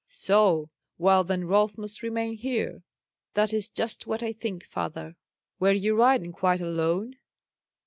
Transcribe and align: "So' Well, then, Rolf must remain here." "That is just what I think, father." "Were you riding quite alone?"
"So' 0.09 0.71
Well, 0.97 1.23
then, 1.23 1.45
Rolf 1.45 1.77
must 1.77 2.01
remain 2.01 2.33
here." 2.33 2.81
"That 3.35 3.53
is 3.53 3.69
just 3.69 4.07
what 4.07 4.23
I 4.23 4.31
think, 4.31 4.63
father." 4.63 5.15
"Were 5.59 5.73
you 5.73 5.95
riding 5.95 6.31
quite 6.33 6.59
alone?" 6.59 7.17